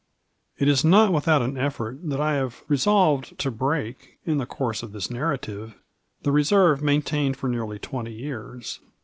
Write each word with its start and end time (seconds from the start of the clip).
It 0.57 0.67
is 0.67 0.83
not 0.83 1.13
without 1.13 1.43
an 1.43 1.59
effort 1.59 1.99
that 2.09 2.19
I 2.19 2.33
have 2.33 2.63
resolved 2.67 3.37
to 3.37 3.51
break, 3.51 4.17
in 4.25 4.39
the 4.39 4.47
course 4.47 4.81
of 4.81 4.93
this 4.93 5.11
narrative, 5.11 5.75
the 6.23 6.31
reserve 6.31 6.81
main 6.81 7.03
tained 7.03 7.35
for 7.35 7.47
nearly 7.47 7.77
twenty 7.77 8.13
years. 8.13 8.79